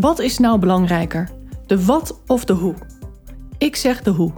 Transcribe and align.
Wat 0.00 0.18
is 0.18 0.38
nou 0.38 0.58
belangrijker? 0.58 1.28
De 1.66 1.84
wat 1.84 2.20
of 2.26 2.44
de 2.44 2.52
hoe? 2.52 2.74
Ik 3.58 3.76
zeg 3.76 4.02
de 4.02 4.10
hoe. 4.10 4.32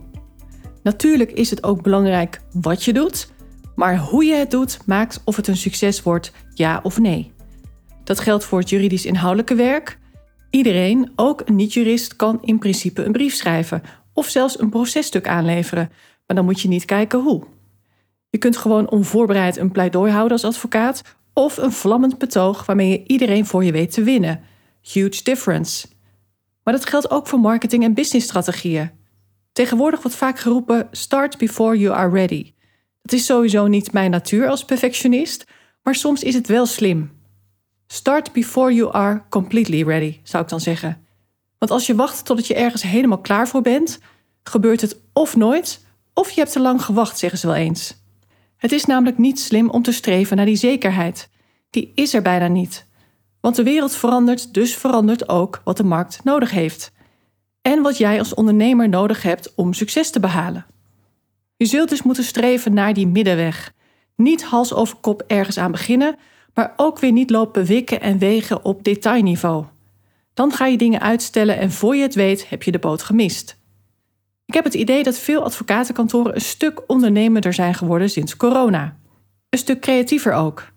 Natuurlijk 0.83 1.33
is 1.33 1.51
het 1.51 1.65
ook 1.65 1.83
belangrijk 1.83 2.41
wat 2.53 2.85
je 2.85 2.93
doet, 2.93 3.33
maar 3.75 3.99
hoe 3.99 4.25
je 4.25 4.35
het 4.35 4.51
doet 4.51 4.79
maakt 4.87 5.21
of 5.25 5.37
het 5.37 5.49
een 5.49 5.57
succes 5.57 6.03
wordt, 6.03 6.33
ja 6.55 6.81
of 6.83 6.99
nee. 6.99 7.33
Dat 8.05 8.21
geldt 8.21 8.45
voor 8.45 8.59
het 8.59 8.69
juridisch 8.69 9.07
inhoudelijke 9.07 9.55
werk. 9.55 9.99
Iedereen, 10.51 11.13
ook 11.17 11.43
een 11.45 11.57
niet-jurist, 11.57 12.17
kan 12.17 12.39
in 12.43 12.59
principe 12.59 13.05
een 13.05 13.13
brief 13.13 13.35
schrijven 13.35 13.83
of 14.13 14.29
zelfs 14.29 14.61
een 14.61 14.71
processtuk 14.71 15.29
aanleveren, 15.29 15.91
maar 16.27 16.37
dan 16.37 16.45
moet 16.45 16.61
je 16.61 16.69
niet 16.69 16.85
kijken 16.85 17.21
hoe. 17.21 17.45
Je 18.31 18.39
kunt 18.39 18.57
gewoon 18.57 18.91
onvoorbereid 18.91 19.57
een 19.57 19.73
pleidooi 19.73 20.13
houden 20.13 20.33
als 20.33 20.45
advocaat 20.45 21.03
of 21.33 21.57
een 21.57 21.73
vlammend 21.73 22.19
betoog 22.19 22.67
waarmee 22.67 22.89
je 22.89 23.05
iedereen 23.07 23.47
voor 23.47 23.65
je 23.65 23.73
weet 23.73 23.93
te 23.93 24.03
winnen. 24.03 24.41
Huge 24.83 25.23
difference. 25.23 25.87
Maar 26.63 26.75
dat 26.75 26.87
geldt 26.87 27.11
ook 27.11 27.27
voor 27.27 27.41
marketing- 27.41 27.85
en 27.85 27.95
businessstrategieën. 27.95 28.91
Tegenwoordig 29.53 30.03
wordt 30.03 30.17
vaak 30.17 30.39
geroepen: 30.39 30.89
start 30.91 31.39
before 31.39 31.79
you 31.79 31.95
are 31.97 32.11
ready. 32.11 32.53
Dat 33.03 33.13
is 33.13 33.25
sowieso 33.25 33.67
niet 33.67 33.93
mijn 33.93 34.11
natuur 34.11 34.49
als 34.49 34.65
perfectionist, 34.65 35.47
maar 35.83 35.95
soms 35.95 36.23
is 36.23 36.35
het 36.35 36.47
wel 36.47 36.67
slim. 36.67 37.19
Start 37.87 38.33
before 38.33 38.75
you 38.75 38.93
are 38.93 39.23
completely 39.29 39.83
ready, 39.83 40.21
zou 40.23 40.43
ik 40.43 40.49
dan 40.49 40.61
zeggen. 40.61 41.07
Want 41.59 41.73
als 41.73 41.87
je 41.87 41.95
wacht 41.95 42.25
totdat 42.25 42.47
je 42.47 42.55
ergens 42.55 42.83
helemaal 42.83 43.21
klaar 43.21 43.49
voor 43.49 43.63
bent, 43.63 43.99
gebeurt 44.43 44.81
het 44.81 45.01
of 45.13 45.37
nooit, 45.37 45.87
of 46.15 46.31
je 46.31 46.41
hebt 46.41 46.53
te 46.53 46.61
lang 46.61 46.83
gewacht, 46.83 47.19
zeggen 47.19 47.39
ze 47.39 47.47
wel 47.47 47.57
eens. 47.57 47.99
Het 48.57 48.73
is 48.73 48.85
namelijk 48.85 49.19
niet 49.19 49.41
slim 49.41 49.71
om 49.71 49.83
te 49.83 49.93
streven 49.93 50.37
naar 50.37 50.47
die 50.47 50.57
zekerheid. 50.57 51.29
Die 51.71 51.93
is 51.95 52.15
er 52.15 52.23
bijna 52.23 52.47
niet. 52.47 52.87
Want 53.41 53.57
de 53.57 53.63
wereld 53.63 53.97
verandert, 53.97 54.55
dus 54.55 54.77
verandert 54.77 55.29
ook 55.29 55.61
wat 55.65 55.77
de 55.77 55.85
markt 55.85 56.25
nodig 56.25 56.51
heeft. 56.51 56.93
En 57.63 57.83
wat 57.83 57.99
jij 57.99 58.19
als 58.19 58.35
ondernemer 58.35 58.89
nodig 58.89 59.23
hebt 59.23 59.55
om 59.55 59.73
succes 59.73 60.11
te 60.11 60.21
behalen. 60.21 60.67
Je 61.57 61.67
zult 61.67 61.89
dus 61.89 62.03
moeten 62.03 62.25
streven 62.25 62.75
naar 62.75 62.95
die 62.95 63.07
middenweg. 63.07 63.73
Niet 64.17 64.45
hals 64.45 64.75
over 64.75 64.97
kop 64.97 65.23
ergens 65.27 65.59
aan 65.59 65.71
beginnen, 65.71 66.17
maar 66.55 66.73
ook 66.77 66.99
weer 66.99 67.13
niet 67.13 67.31
lopen 67.31 67.65
wikken 67.65 68.01
en 68.01 68.19
wegen 68.19 68.65
op 68.65 68.85
detailniveau. 68.85 69.65
Dan 70.35 70.53
ga 70.53 70.67
je 70.67 70.79
dingen 70.79 71.01
uitstellen 71.01 71.59
en 71.59 71.71
voor 71.71 71.97
je 71.97 72.03
het 72.03 72.15
weet 72.15 72.49
heb 72.49 72.63
je 72.63 72.71
de 72.71 72.79
boot 72.79 73.03
gemist. 73.03 73.59
Ik 74.45 74.55
heb 74.55 74.65
het 74.65 74.75
idee 74.75 75.03
dat 75.03 75.19
veel 75.19 75.43
advocatenkantoren 75.43 76.35
een 76.35 76.41
stuk 76.41 76.83
ondernemender 76.87 77.53
zijn 77.53 77.75
geworden 77.75 78.11
sinds 78.11 78.37
corona. 78.37 78.97
Een 79.49 79.59
stuk 79.59 79.81
creatiever 79.81 80.33
ook. 80.33 80.73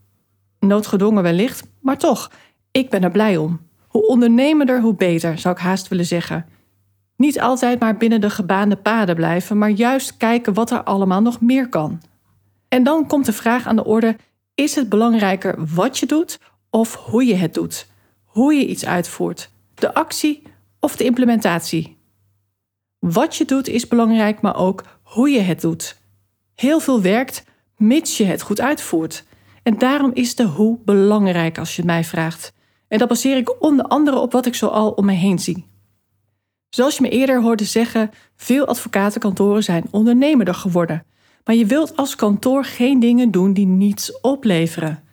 Noodgedwongen 0.59 1.23
wellicht, 1.23 1.63
maar 1.81 1.97
toch, 1.97 2.31
ik 2.73 2.89
ben 2.89 3.03
er 3.03 3.11
blij 3.11 3.37
om. 3.37 3.59
Hoe 3.87 4.07
ondernemender, 4.07 4.81
hoe 4.81 4.95
beter, 4.95 5.37
zou 5.37 5.55
ik 5.55 5.61
haast 5.61 5.87
willen 5.87 6.05
zeggen. 6.05 6.45
Niet 7.15 7.39
altijd 7.39 7.79
maar 7.79 7.97
binnen 7.97 8.21
de 8.21 8.29
gebaande 8.29 8.75
paden 8.75 9.15
blijven, 9.15 9.57
maar 9.57 9.69
juist 9.69 10.17
kijken 10.17 10.53
wat 10.53 10.71
er 10.71 10.83
allemaal 10.83 11.21
nog 11.21 11.41
meer 11.41 11.69
kan. 11.69 12.01
En 12.67 12.83
dan 12.83 13.07
komt 13.07 13.25
de 13.25 13.33
vraag 13.33 13.67
aan 13.67 13.75
de 13.75 13.85
orde: 13.85 14.15
is 14.55 14.75
het 14.75 14.89
belangrijker 14.89 15.55
wat 15.75 15.97
je 15.97 16.05
doet 16.05 16.39
of 16.69 16.95
hoe 16.95 17.25
je 17.25 17.35
het 17.35 17.53
doet? 17.53 17.87
Hoe 18.23 18.53
je 18.53 18.67
iets 18.67 18.85
uitvoert, 18.85 19.49
de 19.73 19.93
actie 19.93 20.43
of 20.79 20.95
de 20.95 21.03
implementatie? 21.03 21.97
Wat 22.99 23.35
je 23.35 23.45
doet 23.45 23.67
is 23.67 23.87
belangrijk, 23.87 24.41
maar 24.41 24.55
ook 24.55 24.83
hoe 25.01 25.29
je 25.29 25.39
het 25.39 25.61
doet. 25.61 25.97
Heel 26.55 26.79
veel 26.79 27.01
werkt 27.01 27.45
mits 27.77 28.17
je 28.17 28.23
het 28.23 28.41
goed 28.41 28.61
uitvoert. 28.61 29.25
En 29.63 29.77
daarom 29.77 30.11
is 30.13 30.35
de 30.35 30.43
hoe 30.43 30.79
belangrijk 30.85 31.57
als 31.57 31.75
je 31.75 31.81
het 31.81 31.91
mij 31.91 32.03
vraagt. 32.03 32.53
En 32.93 32.99
dat 32.99 33.07
baseer 33.07 33.37
ik 33.37 33.63
onder 33.63 33.85
andere 33.85 34.19
op 34.19 34.31
wat 34.31 34.45
ik 34.45 34.55
zo 34.55 34.67
al 34.67 34.91
om 34.91 35.05
me 35.05 35.11
heen 35.11 35.39
zie. 35.39 35.65
Zoals 36.69 36.95
je 36.95 37.01
me 37.01 37.09
eerder 37.09 37.41
hoorde 37.41 37.63
zeggen, 37.63 38.11
veel 38.35 38.65
advocatenkantoren 38.65 39.63
zijn 39.63 39.85
ondernemerder 39.91 40.53
geworden. 40.53 41.05
Maar 41.43 41.55
je 41.55 41.65
wilt 41.65 41.95
als 41.95 42.15
kantoor 42.15 42.65
geen 42.65 42.99
dingen 42.99 43.31
doen 43.31 43.53
die 43.53 43.65
niets 43.65 44.21
opleveren. 44.21 45.03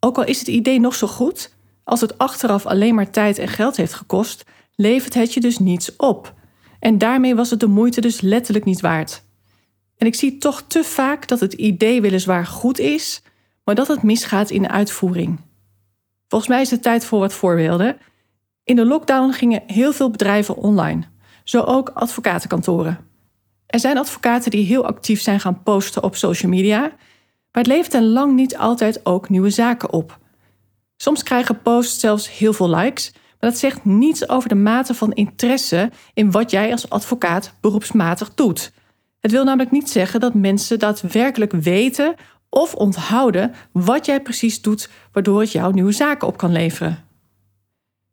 Ook 0.00 0.16
al 0.16 0.24
is 0.24 0.38
het 0.38 0.48
idee 0.48 0.80
nog 0.80 0.94
zo 0.94 1.06
goed, 1.06 1.54
als 1.84 2.00
het 2.00 2.18
achteraf 2.18 2.66
alleen 2.66 2.94
maar 2.94 3.10
tijd 3.10 3.38
en 3.38 3.48
geld 3.48 3.76
heeft 3.76 3.94
gekost, 3.94 4.44
levert 4.74 5.14
het 5.14 5.34
je 5.34 5.40
dus 5.40 5.58
niets 5.58 5.96
op. 5.96 6.34
En 6.78 6.98
daarmee 6.98 7.34
was 7.34 7.50
het 7.50 7.60
de 7.60 7.66
moeite 7.66 8.00
dus 8.00 8.20
letterlijk 8.20 8.64
niet 8.64 8.80
waard. 8.80 9.24
En 9.96 10.06
ik 10.06 10.14
zie 10.14 10.38
toch 10.38 10.62
te 10.62 10.84
vaak 10.84 11.28
dat 11.28 11.40
het 11.40 11.52
idee 11.52 12.00
weliswaar 12.00 12.46
goed 12.46 12.78
is, 12.78 13.22
maar 13.64 13.74
dat 13.74 13.88
het 13.88 14.02
misgaat 14.02 14.50
in 14.50 14.62
de 14.62 14.68
uitvoering. 14.68 15.38
Volgens 16.32 16.52
mij 16.52 16.60
is 16.60 16.70
het 16.70 16.82
tijd 16.82 17.04
voor 17.04 17.18
wat 17.18 17.32
voorbeelden. 17.32 17.96
In 18.64 18.76
de 18.76 18.84
lockdown 18.84 19.32
gingen 19.32 19.62
heel 19.66 19.92
veel 19.92 20.10
bedrijven 20.10 20.56
online, 20.56 21.02
zo 21.44 21.60
ook 21.60 21.88
advocatenkantoren. 21.88 22.98
Er 23.66 23.80
zijn 23.80 23.98
advocaten 23.98 24.50
die 24.50 24.64
heel 24.64 24.86
actief 24.86 25.20
zijn 25.20 25.40
gaan 25.40 25.62
posten 25.62 26.02
op 26.02 26.16
social 26.16 26.50
media, 26.50 26.80
maar 26.80 27.62
het 27.62 27.66
levert 27.66 27.94
er 27.94 28.02
lang 28.02 28.34
niet 28.34 28.56
altijd 28.56 29.06
ook 29.06 29.28
nieuwe 29.28 29.50
zaken 29.50 29.92
op. 29.92 30.18
Soms 30.96 31.22
krijgen 31.22 31.62
posts 31.62 32.00
zelfs 32.00 32.38
heel 32.38 32.52
veel 32.52 32.70
likes, 32.74 33.12
maar 33.12 33.50
dat 33.50 33.58
zegt 33.58 33.84
niets 33.84 34.28
over 34.28 34.48
de 34.48 34.54
mate 34.54 34.94
van 34.94 35.12
interesse 35.12 35.90
in 36.14 36.30
wat 36.30 36.50
jij 36.50 36.72
als 36.72 36.90
advocaat 36.90 37.54
beroepsmatig 37.60 38.34
doet. 38.34 38.72
Het 39.20 39.30
wil 39.30 39.44
namelijk 39.44 39.70
niet 39.70 39.90
zeggen 39.90 40.20
dat 40.20 40.34
mensen 40.34 40.78
daadwerkelijk 40.78 41.52
weten 41.52 42.14
of 42.54 42.74
onthouden 42.74 43.54
wat 43.72 44.06
jij 44.06 44.22
precies 44.22 44.62
doet, 44.62 44.90
waardoor 45.12 45.40
het 45.40 45.52
jouw 45.52 45.70
nieuwe 45.70 45.92
zaken 45.92 46.28
op 46.28 46.36
kan 46.36 46.52
leveren. 46.52 47.04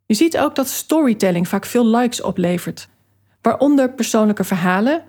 Je 0.05 0.13
ziet 0.13 0.37
ook 0.37 0.55
dat 0.55 0.67
storytelling 0.67 1.47
vaak 1.47 1.65
veel 1.65 1.85
likes 1.87 2.21
oplevert, 2.21 2.87
waaronder 3.41 3.93
persoonlijke 3.93 4.43
verhalen. 4.43 5.03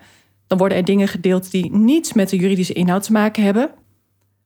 Dan 0.46 0.58
worden 0.58 0.78
er 0.78 0.84
dingen 0.84 1.08
gedeeld 1.08 1.50
die 1.50 1.72
niets 1.72 2.12
met 2.12 2.28
de 2.28 2.36
juridische 2.36 2.72
inhoud 2.72 3.02
te 3.02 3.12
maken 3.12 3.42
hebben. 3.42 3.66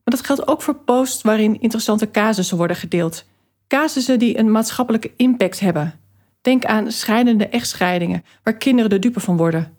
Maar 0.04 0.14
dat 0.14 0.24
geldt 0.26 0.48
ook 0.48 0.62
voor 0.62 0.74
posts 0.74 1.22
waarin 1.22 1.60
interessante 1.60 2.10
casussen 2.10 2.56
worden 2.56 2.76
gedeeld. 2.76 3.24
Casussen 3.68 4.18
die 4.18 4.38
een 4.38 4.50
maatschappelijke 4.50 5.12
impact 5.16 5.60
hebben. 5.60 6.00
Denk 6.40 6.64
aan 6.64 6.92
scheidende 6.92 7.48
echtscheidingen, 7.48 8.24
waar 8.42 8.56
kinderen 8.56 8.90
de 8.90 8.98
dupe 8.98 9.20
van 9.20 9.36
worden. 9.36 9.76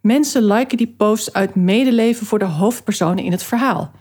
Mensen 0.00 0.44
liken 0.44 0.76
die 0.76 0.94
posts 0.96 1.32
uit 1.32 1.54
medeleven 1.54 2.26
voor 2.26 2.38
de 2.38 2.44
hoofdpersonen 2.44 3.24
in 3.24 3.32
het 3.32 3.42
verhaal. 3.42 3.92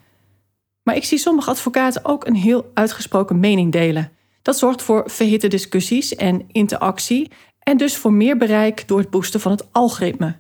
Maar 0.87 0.95
ik 0.95 1.03
zie 1.03 1.17
sommige 1.17 1.49
advocaten 1.49 2.05
ook 2.05 2.25
een 2.25 2.35
heel 2.35 2.71
uitgesproken 2.73 3.39
mening 3.39 3.71
delen. 3.71 4.11
Dat 4.41 4.57
zorgt 4.57 4.81
voor 4.81 5.03
verhitte 5.09 5.47
discussies 5.47 6.15
en 6.15 6.45
interactie 6.51 7.31
en 7.59 7.77
dus 7.77 7.97
voor 7.97 8.13
meer 8.13 8.37
bereik 8.37 8.87
door 8.87 8.99
het 8.99 9.09
boosten 9.09 9.39
van 9.39 9.51
het 9.51 9.67
algoritme. 9.71 10.35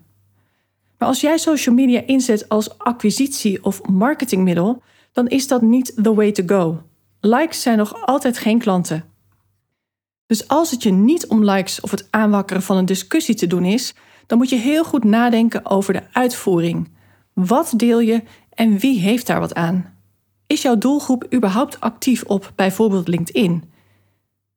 Maar 0.97 1.07
als 1.07 1.21
jij 1.21 1.37
social 1.37 1.75
media 1.75 2.01
inzet 2.05 2.49
als 2.49 2.77
acquisitie 2.77 3.63
of 3.63 3.87
marketingmiddel, 3.87 4.81
dan 5.11 5.27
is 5.27 5.47
dat 5.47 5.61
niet 5.61 5.93
the 6.03 6.13
way 6.13 6.31
to 6.31 6.43
go. 6.45 6.81
Likes 7.19 7.61
zijn 7.61 7.77
nog 7.77 8.05
altijd 8.05 8.37
geen 8.37 8.59
klanten. 8.59 9.05
Dus 10.25 10.47
als 10.47 10.71
het 10.71 10.83
je 10.83 10.91
niet 10.91 11.27
om 11.27 11.49
likes 11.49 11.81
of 11.81 11.91
het 11.91 12.07
aanwakkeren 12.09 12.63
van 12.63 12.77
een 12.77 12.85
discussie 12.85 13.35
te 13.35 13.47
doen 13.47 13.65
is, 13.65 13.93
dan 14.27 14.37
moet 14.37 14.49
je 14.49 14.55
heel 14.55 14.83
goed 14.83 15.03
nadenken 15.03 15.65
over 15.65 15.93
de 15.93 16.03
uitvoering. 16.11 16.89
Wat 17.33 17.73
deel 17.75 17.99
je 17.99 18.23
en 18.49 18.77
wie 18.77 18.99
heeft 18.99 19.27
daar 19.27 19.39
wat 19.39 19.53
aan? 19.53 19.96
Is 20.47 20.61
jouw 20.61 20.77
doelgroep 20.77 21.33
überhaupt 21.33 21.79
actief 21.79 22.23
op 22.23 22.51
bijvoorbeeld 22.55 23.07
LinkedIn? 23.07 23.63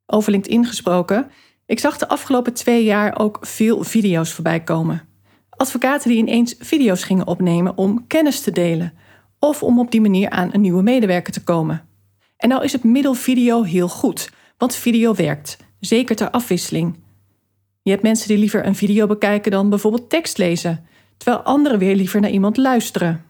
Over 0.06 0.31
LinkedIn 0.31 0.66
gesproken, 0.66 1.31
ik 1.66 1.78
zag 1.78 1.98
de 1.98 2.08
afgelopen 2.08 2.52
twee 2.52 2.84
jaar 2.84 3.19
ook 3.19 3.38
veel 3.40 3.84
video's 3.84 4.32
voorbij 4.32 4.60
komen. 4.60 5.08
Advocaten 5.50 6.10
die 6.10 6.19
ineens 6.19 6.54
video's 6.58 7.02
gingen 7.02 7.26
opnemen 7.26 7.76
om 7.76 8.06
kennis 8.06 8.40
te 8.40 8.50
delen 8.50 8.92
of 9.38 9.62
om 9.62 9.78
op 9.78 9.90
die 9.90 10.00
manier 10.00 10.31
aan 10.31 10.48
een 10.52 10.60
nieuwe 10.60 10.82
medewerker 10.82 11.32
te 11.32 11.44
komen. 11.44 11.87
En 12.36 12.48
nou 12.48 12.64
is 12.64 12.72
het 12.72 12.84
middel 12.84 13.14
video 13.14 13.62
heel 13.62 13.88
goed, 13.88 14.31
want 14.58 14.75
video 14.75 15.14
werkt, 15.14 15.56
zeker 15.81 16.16
ter 16.16 16.31
afwisseling. 16.31 16.98
Je 17.82 17.90
hebt 17.90 18.02
mensen 18.02 18.28
die 18.28 18.38
liever 18.38 18.66
een 18.66 18.75
video 18.75 19.06
bekijken 19.06 19.50
dan 19.50 19.70
bijvoorbeeld 19.70 20.10
tekst 20.10 20.38
lezen, 20.38 20.86
terwijl 21.16 21.43
anderen 21.43 21.78
weer 21.78 21.96
liever 21.96 22.20
naar 22.20 22.31
iemand 22.31 22.56
luisteren. 22.56 23.25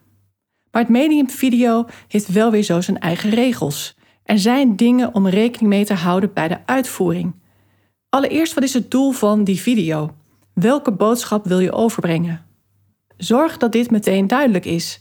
Maar 0.71 0.83
het 0.83 0.91
medium 0.91 1.31
video 1.31 1.85
heeft 2.09 2.33
wel 2.33 2.51
weer 2.51 2.63
zo 2.63 2.81
zijn 2.81 2.99
eigen 2.99 3.31
regels. 3.31 3.97
Er 4.23 4.39
zijn 4.39 4.77
dingen 4.77 5.15
om 5.15 5.29
rekening 5.29 5.71
mee 5.71 5.85
te 5.85 5.95
houden 5.95 6.33
bij 6.33 6.49
de 6.49 6.59
uitvoering. 6.67 7.35
Allereerst, 8.09 8.55
wat 8.55 8.63
is 8.63 8.75
het 8.75 8.91
doel 8.91 9.11
van 9.11 9.45
die 9.45 9.61
video? 9.61 10.15
Welke 10.55 10.93
boodschap 10.93 11.47
wil 11.47 11.59
je 11.59 11.73
overbrengen? 11.73 12.47
Zorg 13.17 13.57
dat 13.57 13.73
dit 13.73 13.91
meteen 13.91 14.27
duidelijk 14.27 14.65
is. 14.65 15.01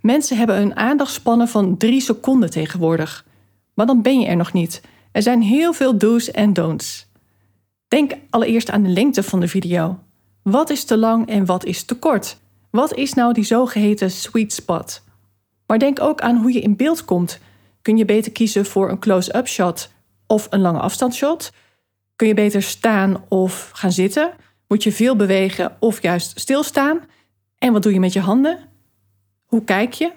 Mensen 0.00 0.36
hebben 0.36 0.60
een 0.60 0.76
aandachtspannen 0.76 1.48
van 1.48 1.76
drie 1.76 2.00
seconden 2.00 2.50
tegenwoordig. 2.50 3.26
Maar 3.74 3.86
dan 3.86 4.02
ben 4.02 4.20
je 4.20 4.26
er 4.26 4.36
nog 4.36 4.52
niet. 4.52 4.82
Er 5.12 5.22
zijn 5.22 5.42
heel 5.42 5.72
veel 5.72 5.98
do's 5.98 6.30
en 6.30 6.52
don'ts. 6.52 7.10
Denk 7.88 8.12
allereerst 8.30 8.70
aan 8.70 8.82
de 8.82 8.88
lengte 8.88 9.22
van 9.22 9.40
de 9.40 9.48
video. 9.48 9.98
Wat 10.42 10.70
is 10.70 10.84
te 10.84 10.98
lang 10.98 11.28
en 11.28 11.44
wat 11.44 11.64
is 11.64 11.82
te 11.82 11.94
kort? 11.94 12.40
Wat 12.72 12.94
is 12.94 13.14
nou 13.14 13.32
die 13.32 13.44
zogeheten 13.44 14.10
sweet 14.10 14.52
spot? 14.52 15.02
Maar 15.66 15.78
denk 15.78 16.00
ook 16.00 16.20
aan 16.20 16.36
hoe 16.36 16.52
je 16.52 16.60
in 16.60 16.76
beeld 16.76 17.04
komt. 17.04 17.38
Kun 17.82 17.96
je 17.96 18.04
beter 18.04 18.32
kiezen 18.32 18.66
voor 18.66 18.90
een 18.90 18.98
close-up 18.98 19.48
shot 19.48 19.92
of 20.26 20.46
een 20.50 20.60
lange 20.60 20.78
afstandsshot? 20.78 21.52
Kun 22.16 22.26
je 22.28 22.34
beter 22.34 22.62
staan 22.62 23.24
of 23.28 23.70
gaan 23.72 23.92
zitten? 23.92 24.32
Moet 24.68 24.82
je 24.82 24.92
veel 24.92 25.16
bewegen 25.16 25.76
of 25.80 26.02
juist 26.02 26.40
stilstaan? 26.40 27.00
En 27.58 27.72
wat 27.72 27.82
doe 27.82 27.92
je 27.92 28.00
met 28.00 28.12
je 28.12 28.20
handen? 28.20 28.58
Hoe 29.46 29.64
kijk 29.64 29.92
je? 29.92 30.12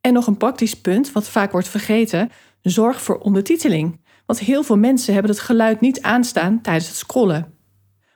En 0.00 0.12
nog 0.12 0.26
een 0.26 0.36
praktisch 0.36 0.80
punt, 0.80 1.12
wat 1.12 1.28
vaak 1.28 1.52
wordt 1.52 1.68
vergeten: 1.68 2.30
zorg 2.62 3.02
voor 3.02 3.18
ondertiteling. 3.18 4.00
Want 4.26 4.38
heel 4.38 4.62
veel 4.62 4.78
mensen 4.78 5.12
hebben 5.12 5.32
het 5.32 5.40
geluid 5.40 5.80
niet 5.80 6.02
aanstaan 6.02 6.60
tijdens 6.60 6.88
het 6.88 6.96
scrollen. 6.96 7.54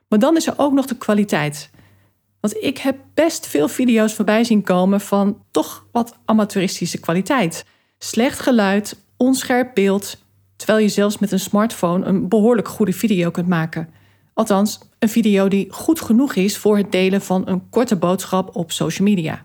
Maar 0.08 0.18
dan 0.18 0.36
is 0.36 0.46
er 0.46 0.54
ook 0.56 0.72
nog 0.72 0.86
de 0.86 0.96
kwaliteit. 0.96 1.70
Want 2.40 2.56
ik 2.56 2.78
heb 2.78 2.96
best 3.14 3.46
veel 3.46 3.68
video's 3.68 4.14
voorbij 4.14 4.44
zien 4.44 4.62
komen 4.62 5.00
van 5.00 5.42
toch 5.50 5.86
wat 5.92 6.18
amateuristische 6.24 6.98
kwaliteit. 6.98 7.64
Slecht 7.98 8.40
geluid, 8.40 9.02
onscherp 9.16 9.74
beeld, 9.74 10.18
terwijl 10.56 10.78
je 10.78 10.88
zelfs 10.88 11.18
met 11.18 11.32
een 11.32 11.40
smartphone 11.40 12.04
een 12.04 12.28
behoorlijk 12.28 12.68
goede 12.68 12.92
video 12.92 13.30
kunt 13.30 13.48
maken. 13.48 13.88
Althans, 14.34 14.78
een 14.98 15.08
video 15.08 15.48
die 15.48 15.72
goed 15.72 16.00
genoeg 16.00 16.34
is 16.34 16.56
voor 16.56 16.76
het 16.76 16.92
delen 16.92 17.22
van 17.22 17.48
een 17.48 17.68
korte 17.70 17.96
boodschap 17.96 18.56
op 18.56 18.72
social 18.72 19.08
media. 19.08 19.44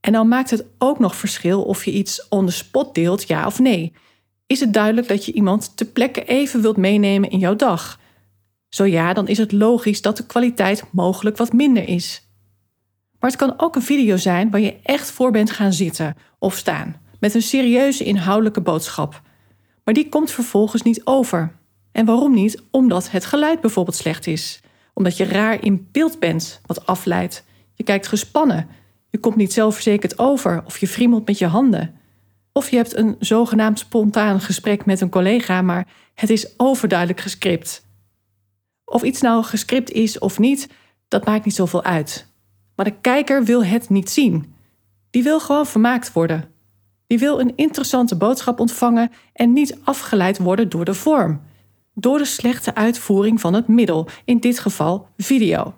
En 0.00 0.12
dan 0.12 0.28
maakt 0.28 0.50
het 0.50 0.64
ook 0.78 0.98
nog 0.98 1.16
verschil 1.16 1.62
of 1.62 1.84
je 1.84 1.92
iets 1.92 2.28
on 2.28 2.46
the 2.46 2.52
spot 2.52 2.94
deelt, 2.94 3.28
ja 3.28 3.46
of 3.46 3.58
nee. 3.58 3.92
Is 4.46 4.60
het 4.60 4.72
duidelijk 4.72 5.08
dat 5.08 5.24
je 5.24 5.32
iemand 5.32 5.76
ter 5.76 5.86
plekke 5.86 6.24
even 6.24 6.60
wilt 6.60 6.76
meenemen 6.76 7.30
in 7.30 7.38
jouw 7.38 7.56
dag? 7.56 7.98
Zo 8.76 8.84
ja, 8.84 9.12
dan 9.12 9.28
is 9.28 9.38
het 9.38 9.52
logisch 9.52 10.02
dat 10.02 10.16
de 10.16 10.26
kwaliteit 10.26 10.84
mogelijk 10.92 11.36
wat 11.36 11.52
minder 11.52 11.88
is. 11.88 12.28
Maar 13.18 13.30
het 13.30 13.38
kan 13.38 13.54
ook 13.56 13.76
een 13.76 13.82
video 13.82 14.16
zijn 14.16 14.50
waar 14.50 14.60
je 14.60 14.76
echt 14.82 15.10
voor 15.10 15.30
bent 15.30 15.50
gaan 15.50 15.72
zitten 15.72 16.16
of 16.38 16.56
staan, 16.56 17.00
met 17.20 17.34
een 17.34 17.42
serieuze 17.42 18.04
inhoudelijke 18.04 18.60
boodschap. 18.60 19.22
Maar 19.84 19.94
die 19.94 20.08
komt 20.08 20.30
vervolgens 20.30 20.82
niet 20.82 21.00
over. 21.04 21.52
En 21.92 22.06
waarom 22.06 22.34
niet? 22.34 22.62
Omdat 22.70 23.10
het 23.10 23.24
geluid 23.24 23.60
bijvoorbeeld 23.60 23.96
slecht 23.96 24.26
is. 24.26 24.60
Omdat 24.94 25.16
je 25.16 25.24
raar 25.24 25.64
in 25.64 25.88
beeld 25.92 26.18
bent, 26.18 26.60
wat 26.66 26.86
afleidt. 26.86 27.44
Je 27.74 27.84
kijkt 27.84 28.06
gespannen. 28.06 28.68
Je 29.10 29.18
komt 29.18 29.36
niet 29.36 29.52
zelfverzekerd 29.52 30.18
over 30.18 30.62
of 30.66 30.78
je 30.78 30.88
friemelt 30.88 31.26
met 31.26 31.38
je 31.38 31.46
handen. 31.46 31.94
Of 32.52 32.70
je 32.70 32.76
hebt 32.76 32.96
een 32.96 33.16
zogenaamd 33.18 33.78
spontaan 33.78 34.40
gesprek 34.40 34.86
met 34.86 35.00
een 35.00 35.10
collega, 35.10 35.62
maar 35.62 35.86
het 36.14 36.30
is 36.30 36.54
overduidelijk 36.56 37.20
gescript. 37.20 37.85
Of 38.88 39.02
iets 39.02 39.20
nou 39.20 39.44
gescript 39.44 39.90
is 39.90 40.18
of 40.18 40.38
niet, 40.38 40.68
dat 41.08 41.24
maakt 41.24 41.44
niet 41.44 41.54
zoveel 41.54 41.82
uit. 41.82 42.32
Maar 42.76 42.84
de 42.84 43.00
kijker 43.00 43.44
wil 43.44 43.64
het 43.64 43.88
niet 43.88 44.10
zien. 44.10 44.54
Die 45.10 45.22
wil 45.22 45.40
gewoon 45.40 45.66
vermaakt 45.66 46.12
worden. 46.12 46.48
Die 47.06 47.18
wil 47.18 47.40
een 47.40 47.56
interessante 47.56 48.16
boodschap 48.16 48.60
ontvangen 48.60 49.10
en 49.32 49.52
niet 49.52 49.78
afgeleid 49.84 50.38
worden 50.38 50.68
door 50.68 50.84
de 50.84 50.94
vorm. 50.94 51.40
Door 51.94 52.18
de 52.18 52.24
slechte 52.24 52.74
uitvoering 52.74 53.40
van 53.40 53.54
het 53.54 53.68
middel, 53.68 54.08
in 54.24 54.38
dit 54.38 54.58
geval 54.58 55.08
video. 55.16 55.74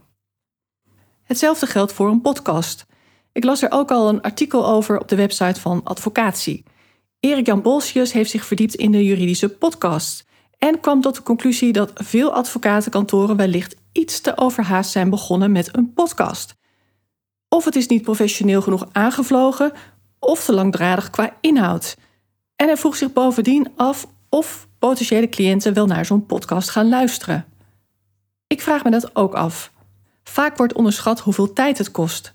Hetzelfde 1.22 1.66
geldt 1.66 1.92
voor 1.92 2.08
een 2.08 2.20
podcast. 2.20 2.86
Ik 3.32 3.44
las 3.44 3.62
er 3.62 3.70
ook 3.70 3.90
al 3.90 4.08
een 4.08 4.22
artikel 4.22 4.66
over 4.66 5.00
op 5.00 5.08
de 5.08 5.16
website 5.16 5.60
van 5.60 5.80
Advocatie. 5.84 6.64
Erik 7.20 7.46
Jan 7.46 7.62
Bolsius 7.62 8.12
heeft 8.12 8.30
zich 8.30 8.46
verdiept 8.46 8.74
in 8.74 8.92
de 8.92 9.04
juridische 9.04 9.48
podcast 9.48 10.27
en 10.58 10.80
kwam 10.80 11.00
tot 11.00 11.14
de 11.14 11.22
conclusie 11.22 11.72
dat 11.72 11.90
veel 11.94 12.32
advocatenkantoren 12.32 13.36
wellicht 13.36 13.76
iets 13.92 14.20
te 14.20 14.36
overhaast 14.36 14.90
zijn 14.90 15.10
begonnen 15.10 15.52
met 15.52 15.76
een 15.76 15.92
podcast. 15.92 16.54
Of 17.48 17.64
het 17.64 17.76
is 17.76 17.86
niet 17.86 18.02
professioneel 18.02 18.62
genoeg 18.62 18.86
aangevlogen, 18.92 19.72
of 20.18 20.44
te 20.44 20.52
langdradig 20.52 21.10
qua 21.10 21.36
inhoud. 21.40 21.96
En 22.56 22.66
hij 22.66 22.76
vroeg 22.76 22.96
zich 22.96 23.12
bovendien 23.12 23.72
af 23.76 24.06
of 24.28 24.68
potentiële 24.78 25.28
cliënten 25.28 25.74
wel 25.74 25.86
naar 25.86 26.04
zo'n 26.04 26.26
podcast 26.26 26.70
gaan 26.70 26.88
luisteren. 26.88 27.46
Ik 28.46 28.62
vraag 28.62 28.84
me 28.84 28.90
dat 28.90 29.16
ook 29.16 29.34
af. 29.34 29.72
Vaak 30.22 30.56
wordt 30.56 30.72
onderschat 30.72 31.20
hoeveel 31.20 31.52
tijd 31.52 31.78
het 31.78 31.90
kost. 31.90 32.34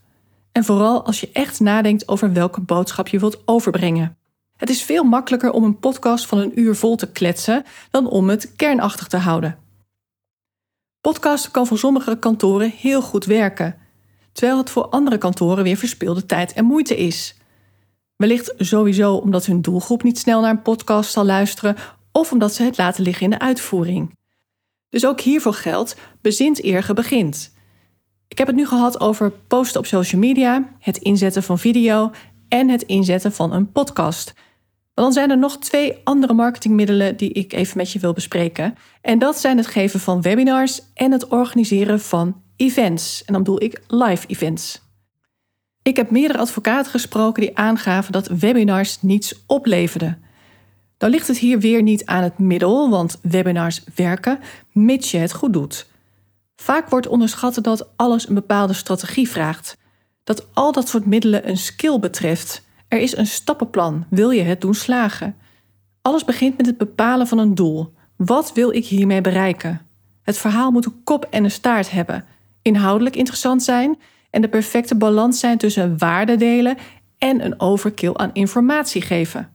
En 0.51 0.63
vooral 0.63 1.05
als 1.05 1.19
je 1.19 1.29
echt 1.33 1.59
nadenkt 1.59 2.07
over 2.07 2.33
welke 2.33 2.61
boodschap 2.61 3.07
je 3.07 3.19
wilt 3.19 3.41
overbrengen. 3.45 4.17
Het 4.63 4.71
is 4.71 4.83
veel 4.83 5.03
makkelijker 5.03 5.51
om 5.51 5.63
een 5.63 5.79
podcast 5.79 6.25
van 6.25 6.37
een 6.37 6.59
uur 6.59 6.75
vol 6.75 6.95
te 6.95 7.11
kletsen 7.11 7.65
dan 7.91 8.07
om 8.07 8.29
het 8.29 8.55
kernachtig 8.55 9.07
te 9.07 9.17
houden. 9.17 9.57
Podcasten 11.01 11.51
kan 11.51 11.67
voor 11.67 11.77
sommige 11.77 12.17
kantoren 12.19 12.69
heel 12.69 13.01
goed 13.01 13.25
werken, 13.25 13.77
terwijl 14.31 14.57
het 14.57 14.69
voor 14.69 14.87
andere 14.87 15.17
kantoren 15.17 15.63
weer 15.63 15.77
verspilde 15.77 16.25
tijd 16.25 16.53
en 16.53 16.65
moeite 16.65 16.97
is. 16.97 17.35
Wellicht 18.15 18.53
sowieso 18.57 19.15
omdat 19.15 19.45
hun 19.45 19.61
doelgroep 19.61 20.03
niet 20.03 20.19
snel 20.19 20.41
naar 20.41 20.49
een 20.49 20.61
podcast 20.61 21.11
zal 21.11 21.25
luisteren 21.25 21.75
of 22.11 22.31
omdat 22.31 22.53
ze 22.53 22.63
het 22.63 22.77
laten 22.77 23.03
liggen 23.03 23.23
in 23.23 23.29
de 23.29 23.39
uitvoering. 23.39 24.17
Dus 24.89 25.05
ook 25.05 25.21
hiervoor 25.21 25.53
geldt: 25.53 25.95
bezint 26.21 26.63
eer 26.63 26.83
ge 26.83 26.93
begint. 26.93 27.53
Ik 28.27 28.37
heb 28.37 28.47
het 28.47 28.55
nu 28.55 28.67
gehad 28.67 28.99
over 28.99 29.31
posten 29.31 29.79
op 29.79 29.85
social 29.85 30.21
media, 30.21 30.69
het 30.79 30.97
inzetten 30.97 31.43
van 31.43 31.59
video 31.59 32.11
en 32.47 32.69
het 32.69 32.81
inzetten 32.81 33.31
van 33.31 33.53
een 33.53 33.71
podcast. 33.71 34.33
Maar 34.93 35.03
dan 35.05 35.13
zijn 35.13 35.29
er 35.29 35.37
nog 35.37 35.57
twee 35.57 36.01
andere 36.03 36.33
marketingmiddelen 36.33 37.17
die 37.17 37.31
ik 37.31 37.53
even 37.53 37.77
met 37.77 37.91
je 37.91 37.99
wil 37.99 38.13
bespreken. 38.13 38.75
En 39.01 39.19
dat 39.19 39.39
zijn 39.39 39.57
het 39.57 39.67
geven 39.67 39.99
van 39.99 40.21
webinars 40.21 40.81
en 40.93 41.11
het 41.11 41.27
organiseren 41.27 41.99
van 41.99 42.41
events. 42.55 43.23
En 43.25 43.33
dan 43.33 43.43
bedoel 43.43 43.63
ik 43.63 43.81
live 43.87 44.27
events. 44.27 44.81
Ik 45.81 45.95
heb 45.95 46.11
meerdere 46.11 46.39
advocaten 46.39 46.91
gesproken 46.91 47.41
die 47.41 47.57
aangaven 47.57 48.11
dat 48.11 48.27
webinars 48.27 49.01
niets 49.01 49.43
opleverden. 49.47 50.23
Dan 50.97 51.09
ligt 51.09 51.27
het 51.27 51.37
hier 51.37 51.59
weer 51.59 51.81
niet 51.81 52.05
aan 52.05 52.23
het 52.23 52.37
middel, 52.37 52.89
want 52.89 53.19
webinars 53.21 53.83
werken, 53.95 54.39
mits 54.71 55.11
je 55.11 55.17
het 55.17 55.33
goed 55.33 55.53
doet. 55.53 55.87
Vaak 56.55 56.89
wordt 56.89 57.07
onderschat 57.07 57.59
dat 57.61 57.89
alles 57.95 58.27
een 58.27 58.33
bepaalde 58.33 58.73
strategie 58.73 59.29
vraagt. 59.29 59.77
Dat 60.23 60.47
al 60.53 60.71
dat 60.71 60.87
soort 60.87 61.05
middelen 61.05 61.49
een 61.49 61.57
skill 61.57 61.99
betreft. 61.99 62.62
Er 62.93 62.99
is 62.99 63.17
een 63.17 63.27
stappenplan, 63.27 64.05
wil 64.09 64.29
je 64.29 64.41
het 64.41 64.61
doen 64.61 64.73
slagen. 64.73 65.35
Alles 66.01 66.25
begint 66.25 66.57
met 66.57 66.65
het 66.65 66.77
bepalen 66.77 67.27
van 67.27 67.37
een 67.37 67.55
doel. 67.55 67.93
Wat 68.17 68.53
wil 68.53 68.71
ik 68.71 68.85
hiermee 68.85 69.21
bereiken? 69.21 69.81
Het 70.21 70.37
verhaal 70.37 70.71
moet 70.71 70.85
een 70.85 71.03
kop 71.03 71.27
en 71.29 71.43
een 71.43 71.51
staart 71.51 71.91
hebben, 71.91 72.25
inhoudelijk 72.61 73.15
interessant 73.15 73.63
zijn 73.63 73.99
en 74.29 74.41
de 74.41 74.49
perfecte 74.49 74.95
balans 74.95 75.39
zijn 75.39 75.57
tussen 75.57 75.97
waarde 75.97 76.35
delen 76.35 76.77
en 77.17 77.45
een 77.45 77.59
overkill 77.59 78.13
aan 78.13 78.33
informatie 78.33 79.01
geven. 79.01 79.49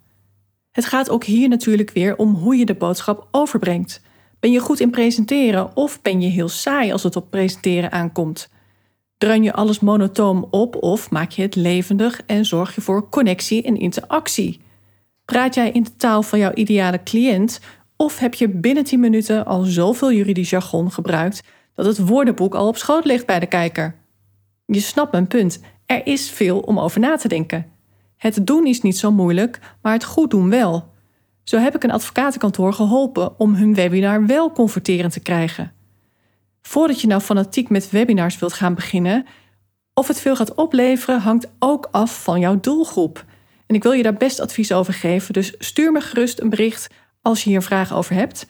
Het 0.70 0.84
gaat 0.84 1.10
ook 1.10 1.24
hier 1.24 1.48
natuurlijk 1.48 1.90
weer 1.90 2.16
om 2.16 2.34
hoe 2.34 2.56
je 2.56 2.66
de 2.66 2.74
boodschap 2.74 3.28
overbrengt. 3.30 4.02
Ben 4.40 4.50
je 4.50 4.60
goed 4.60 4.80
in 4.80 4.90
presenteren 4.90 5.76
of 5.76 6.02
ben 6.02 6.20
je 6.20 6.28
heel 6.28 6.48
saai 6.48 6.92
als 6.92 7.02
het 7.02 7.16
op 7.16 7.30
presenteren 7.30 7.92
aankomt? 7.92 8.48
Dreun 9.18 9.42
je 9.42 9.52
alles 9.52 9.80
monotoom 9.80 10.46
op 10.50 10.82
of 10.82 11.10
maak 11.10 11.30
je 11.30 11.42
het 11.42 11.54
levendig 11.54 12.22
en 12.26 12.44
zorg 12.44 12.74
je 12.74 12.80
voor 12.80 13.08
connectie 13.08 13.62
en 13.62 13.76
interactie? 13.76 14.60
Praat 15.24 15.54
jij 15.54 15.70
in 15.70 15.82
de 15.82 15.96
taal 15.96 16.22
van 16.22 16.38
jouw 16.38 16.54
ideale 16.54 17.02
cliënt 17.02 17.60
of 17.96 18.18
heb 18.18 18.34
je 18.34 18.48
binnen 18.48 18.84
10 18.84 19.00
minuten 19.00 19.46
al 19.46 19.62
zoveel 19.62 20.12
juridisch 20.12 20.50
jargon 20.50 20.92
gebruikt 20.92 21.42
dat 21.74 21.86
het 21.86 22.06
woordenboek 22.06 22.54
al 22.54 22.68
op 22.68 22.76
schoot 22.76 23.04
ligt 23.04 23.26
bij 23.26 23.40
de 23.40 23.46
kijker? 23.46 23.94
Je 24.66 24.80
snapt 24.80 25.12
mijn 25.12 25.26
punt. 25.26 25.60
Er 25.86 26.06
is 26.06 26.30
veel 26.30 26.58
om 26.58 26.78
over 26.78 27.00
na 27.00 27.16
te 27.16 27.28
denken. 27.28 27.66
Het 28.16 28.46
doen 28.46 28.66
is 28.66 28.80
niet 28.80 28.98
zo 28.98 29.12
moeilijk, 29.12 29.58
maar 29.82 29.92
het 29.92 30.04
goed 30.04 30.30
doen 30.30 30.50
wel. 30.50 30.88
Zo 31.44 31.58
heb 31.58 31.74
ik 31.74 31.84
een 31.84 31.90
advocatenkantoor 31.90 32.72
geholpen 32.72 33.40
om 33.40 33.54
hun 33.54 33.74
webinar 33.74 34.26
wel 34.26 34.52
converterend 34.52 35.12
te 35.12 35.20
krijgen. 35.20 35.72
Voordat 36.62 37.00
je 37.00 37.06
nou 37.06 37.20
fanatiek 37.20 37.68
met 37.68 37.90
webinars 37.90 38.38
wilt 38.38 38.52
gaan 38.52 38.74
beginnen, 38.74 39.26
of 39.94 40.08
het 40.08 40.20
veel 40.20 40.36
gaat 40.36 40.54
opleveren, 40.54 41.20
hangt 41.20 41.50
ook 41.58 41.88
af 41.90 42.22
van 42.22 42.40
jouw 42.40 42.60
doelgroep. 42.60 43.24
En 43.66 43.74
ik 43.74 43.82
wil 43.82 43.92
je 43.92 44.02
daar 44.02 44.14
best 44.14 44.40
advies 44.40 44.72
over 44.72 44.92
geven, 44.92 45.32
dus 45.32 45.54
stuur 45.58 45.92
me 45.92 46.00
gerust 46.00 46.40
een 46.40 46.50
bericht 46.50 46.88
als 47.22 47.44
je 47.44 47.50
hier 47.50 47.62
vragen 47.62 47.96
over 47.96 48.14
hebt. 48.14 48.46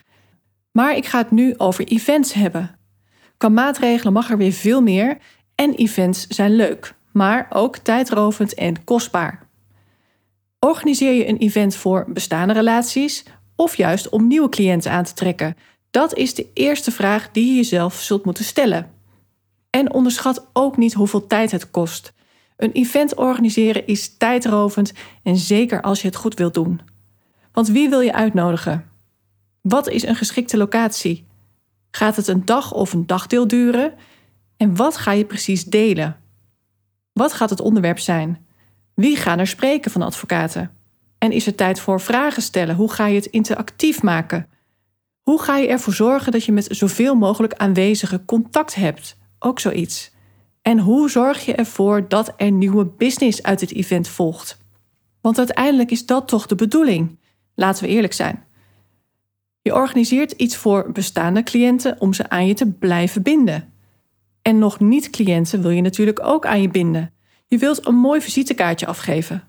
Maar 0.72 0.96
ik 0.96 1.06
ga 1.06 1.18
het 1.18 1.30
nu 1.30 1.54
over 1.56 1.84
events 1.84 2.32
hebben. 2.32 2.78
Qua 3.36 3.48
maatregelen 3.48 4.12
mag 4.12 4.30
er 4.30 4.36
weer 4.36 4.52
veel 4.52 4.80
meer 4.80 5.18
en 5.54 5.74
events 5.74 6.26
zijn 6.26 6.56
leuk, 6.56 6.94
maar 7.12 7.46
ook 7.50 7.76
tijdrovend 7.76 8.54
en 8.54 8.84
kostbaar. 8.84 9.46
Organiseer 10.58 11.12
je 11.12 11.28
een 11.28 11.36
event 11.36 11.76
voor 11.76 12.04
bestaande 12.08 12.52
relaties 12.52 13.24
of 13.56 13.76
juist 13.76 14.08
om 14.08 14.26
nieuwe 14.26 14.48
cliënten 14.48 14.90
aan 14.90 15.04
te 15.04 15.12
trekken? 15.12 15.56
Dat 15.90 16.14
is 16.14 16.34
de 16.34 16.46
eerste 16.54 16.90
vraag 16.90 17.30
die 17.30 17.46
je 17.48 17.54
jezelf 17.54 18.00
zult 18.00 18.24
moeten 18.24 18.44
stellen. 18.44 18.90
En 19.70 19.92
onderschat 19.92 20.46
ook 20.52 20.76
niet 20.76 20.94
hoeveel 20.94 21.26
tijd 21.26 21.50
het 21.50 21.70
kost. 21.70 22.12
Een 22.56 22.72
event 22.72 23.14
organiseren 23.14 23.86
is 23.86 24.16
tijdrovend 24.16 24.92
en 25.22 25.36
zeker 25.36 25.82
als 25.82 26.00
je 26.00 26.06
het 26.06 26.16
goed 26.16 26.34
wilt 26.34 26.54
doen. 26.54 26.80
Want 27.52 27.68
wie 27.68 27.88
wil 27.88 28.00
je 28.00 28.12
uitnodigen? 28.12 28.90
Wat 29.60 29.88
is 29.88 30.02
een 30.02 30.16
geschikte 30.16 30.56
locatie? 30.56 31.26
Gaat 31.90 32.16
het 32.16 32.28
een 32.28 32.44
dag 32.44 32.72
of 32.72 32.92
een 32.92 33.06
dagdeel 33.06 33.46
duren? 33.46 33.94
En 34.56 34.76
wat 34.76 34.96
ga 34.96 35.12
je 35.12 35.24
precies 35.24 35.64
delen? 35.64 36.16
Wat 37.12 37.32
gaat 37.32 37.50
het 37.50 37.60
onderwerp 37.60 37.98
zijn? 37.98 38.46
Wie 38.94 39.16
gaan 39.16 39.38
er 39.38 39.46
spreken 39.46 39.90
van 39.90 40.02
advocaten? 40.02 40.70
En 41.18 41.32
is 41.32 41.46
er 41.46 41.54
tijd 41.54 41.80
voor 41.80 42.00
vragen 42.00 42.42
stellen? 42.42 42.74
Hoe 42.74 42.92
ga 42.92 43.06
je 43.06 43.14
het 43.14 43.26
interactief 43.26 44.02
maken? 44.02 44.48
Hoe 45.28 45.42
ga 45.42 45.56
je 45.56 45.68
ervoor 45.68 45.92
zorgen 45.92 46.32
dat 46.32 46.44
je 46.44 46.52
met 46.52 46.68
zoveel 46.70 47.14
mogelijk 47.14 47.54
aanwezigen 47.54 48.24
contact 48.24 48.74
hebt? 48.74 49.16
Ook 49.38 49.60
zoiets. 49.60 50.12
En 50.62 50.78
hoe 50.78 51.10
zorg 51.10 51.44
je 51.44 51.54
ervoor 51.54 52.08
dat 52.08 52.32
er 52.36 52.50
nieuwe 52.50 52.84
business 52.84 53.42
uit 53.42 53.60
het 53.60 53.74
event 53.74 54.08
volgt? 54.08 54.58
Want 55.20 55.38
uiteindelijk 55.38 55.90
is 55.90 56.06
dat 56.06 56.28
toch 56.28 56.46
de 56.46 56.54
bedoeling. 56.54 57.18
Laten 57.54 57.84
we 57.84 57.90
eerlijk 57.90 58.12
zijn. 58.12 58.44
Je 59.62 59.74
organiseert 59.74 60.32
iets 60.32 60.56
voor 60.56 60.92
bestaande 60.92 61.42
cliënten 61.42 62.00
om 62.00 62.12
ze 62.12 62.30
aan 62.30 62.46
je 62.46 62.54
te 62.54 62.66
blijven 62.66 63.22
binden. 63.22 63.72
En 64.42 64.58
nog 64.58 64.80
niet-cliënten 64.80 65.62
wil 65.62 65.70
je 65.70 65.82
natuurlijk 65.82 66.20
ook 66.22 66.46
aan 66.46 66.62
je 66.62 66.68
binden. 66.68 67.12
Je 67.46 67.58
wilt 67.58 67.86
een 67.86 67.96
mooi 67.96 68.20
visitekaartje 68.20 68.86
afgeven. 68.86 69.42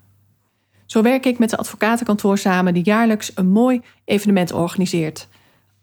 Zo 0.86 1.02
werk 1.02 1.26
ik 1.26 1.38
met 1.38 1.50
de 1.50 1.56
advocatenkantoor 1.56 2.38
samen 2.38 2.74
die 2.74 2.84
jaarlijks 2.84 3.32
een 3.34 3.48
mooi 3.48 3.80
evenement 4.04 4.52
organiseert. 4.52 5.28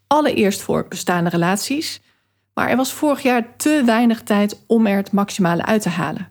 Allereerst 0.08 0.62
voor 0.62 0.86
bestaande 0.90 1.30
relaties, 1.30 2.02
maar 2.54 2.70
er 2.70 2.78
was 2.78 2.94
vorig 2.94 3.22
jaar 3.22 3.56
te 3.56 3.82
weinig 3.86 4.24
tijd 4.24 4.64
om 4.68 4.86
er 4.86 4.98
het 4.98 5.12
maximale 5.12 5.66
uit 5.66 5.82
te 5.82 5.90
halen. 5.90 6.30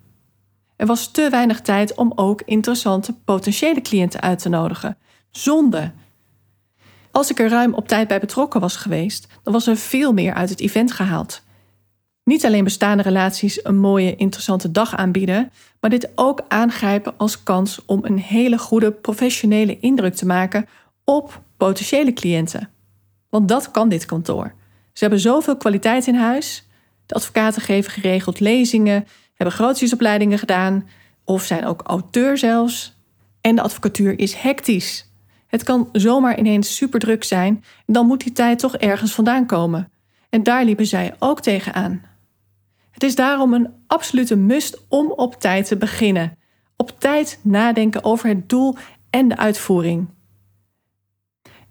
Er 0.76 0.86
was 0.86 1.10
te 1.10 1.30
weinig 1.30 1.60
tijd 1.60 1.94
om 1.94 2.12
ook 2.14 2.42
interessante 2.44 3.12
potentiële 3.12 3.80
cliënten 3.80 4.20
uit 4.20 4.38
te 4.38 4.48
nodigen. 4.48 4.96
Zonde. 5.30 5.92
Als 7.10 7.30
ik 7.30 7.38
er 7.38 7.48
ruim 7.48 7.74
op 7.74 7.88
tijd 7.88 8.08
bij 8.08 8.20
betrokken 8.20 8.60
was 8.60 8.76
geweest, 8.76 9.26
dan 9.42 9.52
was 9.52 9.66
er 9.66 9.76
veel 9.76 10.12
meer 10.12 10.34
uit 10.34 10.48
het 10.48 10.60
event 10.60 10.92
gehaald. 10.92 11.42
Niet 12.24 12.44
alleen 12.44 12.64
bestaande 12.64 13.02
relaties 13.02 13.64
een 13.64 13.78
mooie, 13.78 14.16
interessante 14.16 14.70
dag 14.70 14.96
aanbieden, 14.96 15.50
maar 15.80 15.90
dit 15.90 16.10
ook 16.14 16.44
aangrijpen 16.48 17.14
als 17.16 17.42
kans 17.42 17.84
om 17.84 18.04
een 18.04 18.18
hele 18.18 18.58
goede 18.58 18.92
professionele 18.92 19.78
indruk 19.78 20.14
te 20.14 20.26
maken 20.26 20.66
op 21.04 21.42
potentiële 21.56 22.12
cliënten. 22.12 22.70
Want 23.28 23.48
dat 23.48 23.70
kan 23.70 23.88
dit 23.88 24.04
kantoor. 24.04 24.54
Ze 24.92 25.04
hebben 25.04 25.20
zoveel 25.20 25.56
kwaliteit 25.56 26.06
in 26.06 26.14
huis. 26.14 26.66
De 27.06 27.14
advocaten 27.14 27.62
geven 27.62 27.90
geregeld 27.90 28.40
lezingen, 28.40 29.06
hebben 29.34 29.56
grootsjesopleidingen 29.56 30.38
gedaan 30.38 30.88
of 31.24 31.42
zijn 31.42 31.66
ook 31.66 31.82
auteur 31.82 32.38
zelfs. 32.38 32.96
En 33.40 33.56
de 33.56 33.62
advocatuur 33.62 34.18
is 34.18 34.34
hectisch. 34.34 35.10
Het 35.46 35.62
kan 35.62 35.88
zomaar 35.92 36.38
ineens 36.38 36.76
super 36.76 37.00
druk 37.00 37.24
zijn 37.24 37.64
en 37.86 37.92
dan 37.92 38.06
moet 38.06 38.22
die 38.22 38.32
tijd 38.32 38.58
toch 38.58 38.76
ergens 38.76 39.14
vandaan 39.14 39.46
komen. 39.46 39.92
En 40.30 40.42
daar 40.42 40.64
liepen 40.64 40.86
zij 40.86 41.14
ook 41.18 41.40
tegenaan. 41.40 42.02
Het 42.90 43.02
is 43.02 43.14
daarom 43.14 43.54
een 43.54 43.74
absolute 43.86 44.36
must 44.36 44.80
om 44.88 45.10
op 45.10 45.40
tijd 45.40 45.66
te 45.66 45.76
beginnen. 45.76 46.38
Op 46.76 47.00
tijd 47.00 47.40
nadenken 47.42 48.04
over 48.04 48.28
het 48.28 48.48
doel 48.48 48.76
en 49.10 49.28
de 49.28 49.36
uitvoering. 49.36 50.08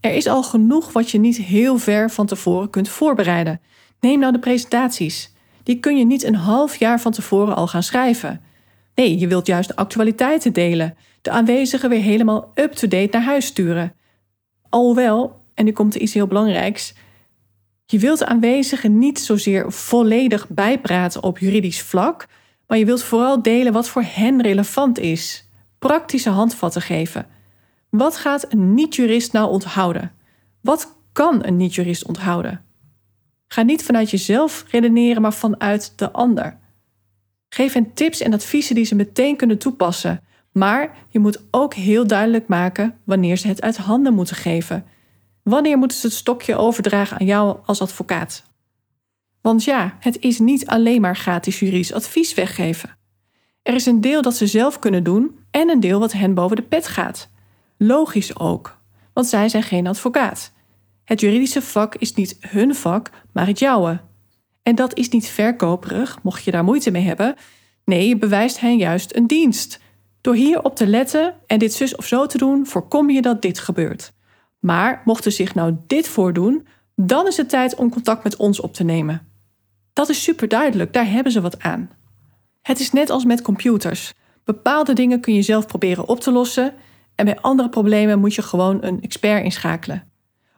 Er 0.06 0.14
is 0.14 0.28
al 0.28 0.44
genoeg 0.44 0.92
wat 0.92 1.12
je 1.12 1.20
niet 1.20 1.38
heel 1.38 1.78
ver 1.78 2.10
van 2.10 2.26
tevoren 2.26 2.70
kunt 2.70 2.90
voorbereiden. 2.90 3.62
Neem 4.00 4.20
nou 4.20 4.32
de 4.32 4.40
presentaties. 4.40 5.34
Die 5.64 5.80
kun 5.80 5.98
je 5.98 6.06
niet 6.06 6.24
een 6.24 6.36
half 6.36 6.76
jaar 6.76 7.00
van 7.00 7.12
tevoren 7.12 7.56
al 7.56 7.68
gaan 7.68 7.84
schrijven. 7.84 8.42
Nee, 8.96 9.20
je 9.20 9.28
wilt 9.28 9.48
juist 9.48 9.68
de 9.68 9.76
actualiteiten 9.76 10.54
delen, 10.54 10.98
de 11.22 11.30
aanwezigen 11.30 11.90
weer 11.90 12.02
helemaal 12.02 12.52
up-to-date 12.56 13.18
naar 13.18 13.22
huis 13.22 13.46
sturen. 13.46 13.94
Alhoewel, 14.70 15.42
en 15.54 15.66
nu 15.66 15.72
komt 15.72 15.96
er 15.96 16.02
iets 16.02 16.14
heel 16.14 16.28
belangrijks, 16.28 16.94
je 17.86 18.00
wilt 18.00 18.20
de 18.20 18.26
aanwezigen 18.26 19.00
niet 19.00 19.20
zozeer 19.20 19.72
volledig 19.72 20.50
bijpraten 20.50 21.24
op 21.24 21.40
juridisch 21.40 21.82
vlak, 21.82 22.28
maar 22.68 22.78
je 22.78 22.86
wilt 22.86 23.04
vooral 23.04 23.42
delen 23.42 23.74
wat 23.74 23.90
voor 23.90 24.04
hen 24.06 24.42
relevant 24.42 25.00
is. 25.00 25.50
Praktische 25.80 26.30
handvatten 26.30 26.82
geven. 26.82 27.35
Wat 27.98 28.18
gaat 28.18 28.46
een 28.50 28.74
niet-jurist 28.74 29.32
nou 29.32 29.50
onthouden? 29.50 30.12
Wat 30.62 30.98
kan 31.12 31.46
een 31.46 31.58
niet-jurist 31.58 32.06
onthouden? 32.06 32.66
Ga 33.48 33.62
niet 33.62 33.84
vanuit 33.84 34.10
jezelf 34.10 34.66
redeneren, 34.70 35.22
maar 35.22 35.34
vanuit 35.34 35.94
de 35.96 36.12
ander. 36.12 36.58
Geef 37.50 37.74
hen 37.74 37.94
tips 37.94 38.22
en 38.22 38.34
adviezen 38.34 38.76
die 38.76 38.86
ze 38.86 38.96
meteen 38.96 39.36
kunnen 39.36 39.58
toepassen, 39.58 40.24
maar 40.52 40.98
je 41.10 41.20
moet 41.20 41.44
ook 41.52 41.74
heel 41.74 42.08
duidelijk 42.08 42.48
maken 42.48 42.98
wanneer 43.04 43.38
ze 43.38 43.48
het 43.48 43.62
uit 43.62 43.78
handen 43.78 44.14
moeten 44.14 44.36
geven. 44.36 44.86
Wanneer 45.44 45.78
moeten 45.78 45.98
ze 45.98 46.08
het 46.08 46.16
stokje 46.16 46.56
overdragen 46.56 47.20
aan 47.20 47.26
jou 47.26 47.58
als 47.66 47.82
advocaat? 47.82 48.44
Want 49.42 49.64
ja, 49.64 49.98
het 50.00 50.20
is 50.20 50.40
niet 50.40 50.68
alleen 50.68 51.02
maar 51.02 51.16
gratis 51.16 51.60
juridisch 51.60 51.94
advies 51.94 52.34
weggeven. 52.34 52.98
Er 53.62 53.74
is 53.74 53.86
een 53.86 54.02
deel 54.02 54.22
dat 54.22 54.36
ze 54.36 54.48
zelf 54.48 54.80
kunnen 54.80 55.04
doen 55.04 55.40
en 55.52 55.70
een 55.70 55.80
deel 55.80 56.00
wat 56.00 56.12
hen 56.12 56.34
boven 56.34 56.56
de 56.56 56.62
pet 56.62 56.88
gaat. 56.88 57.34
Logisch 57.78 58.40
ook, 58.40 58.78
want 59.14 59.28
zij 59.28 59.50
zijn 59.50 59.64
geen 59.64 59.88
advocaat. 59.88 60.52
Het 61.04 61.20
juridische 61.20 61.62
vak 61.62 61.96
is 61.96 62.14
niet 62.14 62.38
hun 62.40 62.76
vak, 62.76 63.10
maar 63.34 63.48
het 63.48 63.60
jouwe. 63.60 64.02
En 64.64 64.76
dat 64.76 64.98
is 64.98 65.10
niet 65.10 65.28
verkoperig, 65.28 66.24
mocht 66.24 66.44
je 66.44 66.52
daar 66.52 66.64
moeite 66.64 66.92
mee 66.92 67.04
hebben. 67.04 67.36
Nee, 67.86 68.08
je 68.08 68.18
bewijst 68.18 68.60
hen 68.60 68.78
juist 68.78 69.16
een 69.16 69.28
dienst. 69.28 69.80
Door 70.22 70.36
hierop 70.36 70.76
te 70.76 70.88
letten 70.88 71.36
en 71.48 71.60
dit 71.60 71.74
zus 71.74 71.96
of 71.96 72.06
zo 72.06 72.26
te 72.26 72.38
doen, 72.38 72.68
voorkom 72.68 73.10
je 73.10 73.22
dat 73.22 73.42
dit 73.42 73.60
gebeurt. 73.60 74.14
Maar 74.60 75.02
mocht 75.06 75.26
er 75.26 75.32
zich 75.32 75.56
nou 75.56 75.76
dit 75.88 76.08
voordoen, 76.08 76.68
dan 76.96 77.28
is 77.28 77.38
het 77.38 77.50
tijd 77.50 77.76
om 77.76 77.90
contact 77.90 78.24
met 78.24 78.36
ons 78.36 78.60
op 78.60 78.74
te 78.74 78.84
nemen. 78.84 79.28
Dat 79.94 80.10
is 80.10 80.24
super 80.24 80.48
duidelijk, 80.48 80.94
daar 80.94 81.10
hebben 81.10 81.32
ze 81.32 81.42
wat 81.42 81.62
aan. 81.62 81.90
Het 82.62 82.80
is 82.80 82.92
net 82.92 83.10
als 83.10 83.26
met 83.26 83.42
computers. 83.42 84.14
Bepaalde 84.44 84.94
dingen 84.94 85.20
kun 85.20 85.34
je 85.34 85.42
zelf 85.42 85.66
proberen 85.68 86.08
op 86.08 86.20
te 86.20 86.32
lossen 86.32 86.74
en 87.16 87.26
bij 87.26 87.40
andere 87.40 87.70
problemen 87.70 88.20
moet 88.20 88.36
je 88.36 88.42
gewoon 88.42 88.84
een 88.84 89.02
expert 89.02 89.44
inschakelen. 89.44 90.12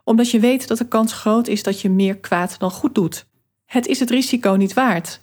Omdat 0.04 0.30
je 0.30 0.40
weet 0.40 0.68
dat 0.68 0.78
de 0.78 0.88
kans 0.88 1.12
groot 1.12 1.48
is 1.48 1.62
dat 1.62 1.80
je 1.80 1.90
meer 1.90 2.16
kwaad 2.16 2.58
dan 2.58 2.70
goed 2.70 2.94
doet. 2.94 3.26
Het 3.64 3.86
is 3.86 4.00
het 4.00 4.10
risico 4.10 4.54
niet 4.54 4.74
waard. 4.74 5.20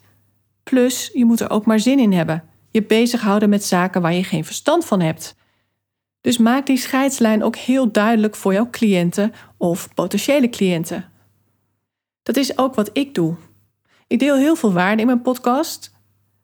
Plus, 0.63 1.09
je 1.13 1.25
moet 1.25 1.39
er 1.39 1.49
ook 1.49 1.65
maar 1.65 1.79
zin 1.79 1.99
in 1.99 2.13
hebben. 2.13 2.43
Je 2.71 2.83
bezighouden 2.83 3.49
met 3.49 3.63
zaken 3.63 4.01
waar 4.01 4.13
je 4.13 4.23
geen 4.23 4.45
verstand 4.45 4.85
van 4.85 5.01
hebt. 5.01 5.35
Dus 6.21 6.37
maak 6.37 6.65
die 6.65 6.77
scheidslijn 6.77 7.43
ook 7.43 7.55
heel 7.55 7.91
duidelijk 7.91 8.35
voor 8.35 8.53
jouw 8.53 8.69
cliënten 8.69 9.33
of 9.57 9.93
potentiële 9.93 10.49
cliënten. 10.49 11.09
Dat 12.23 12.35
is 12.35 12.57
ook 12.57 12.75
wat 12.75 12.89
ik 12.93 13.13
doe. 13.13 13.35
Ik 14.07 14.19
deel 14.19 14.35
heel 14.35 14.55
veel 14.55 14.73
waarde 14.73 15.01
in 15.01 15.07
mijn 15.07 15.21
podcast. 15.21 15.91